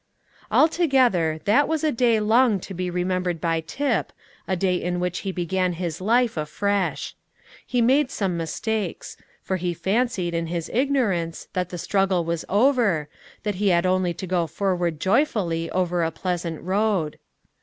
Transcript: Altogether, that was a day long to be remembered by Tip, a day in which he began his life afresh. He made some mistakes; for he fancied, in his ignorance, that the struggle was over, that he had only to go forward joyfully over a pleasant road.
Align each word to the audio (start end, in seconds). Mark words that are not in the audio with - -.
Altogether, 0.49 1.41
that 1.45 1.67
was 1.67 1.83
a 1.83 1.91
day 1.91 2.19
long 2.19 2.59
to 2.61 2.73
be 2.73 2.89
remembered 2.89 3.39
by 3.39 3.59
Tip, 3.61 4.11
a 4.47 4.55
day 4.55 4.81
in 4.81 4.99
which 4.99 5.19
he 5.19 5.31
began 5.31 5.73
his 5.73 6.01
life 6.01 6.37
afresh. 6.37 7.15
He 7.67 7.83
made 7.83 8.09
some 8.09 8.35
mistakes; 8.35 9.15
for 9.43 9.57
he 9.57 9.75
fancied, 9.75 10.33
in 10.33 10.47
his 10.47 10.71
ignorance, 10.73 11.49
that 11.53 11.69
the 11.69 11.77
struggle 11.77 12.25
was 12.25 12.43
over, 12.49 13.09
that 13.43 13.53
he 13.61 13.67
had 13.67 13.85
only 13.85 14.15
to 14.15 14.25
go 14.25 14.47
forward 14.47 14.99
joyfully 14.99 15.69
over 15.69 16.01
a 16.01 16.09
pleasant 16.09 16.63
road. 16.63 17.19